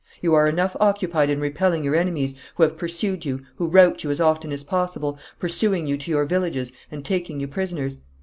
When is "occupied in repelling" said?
0.79-1.83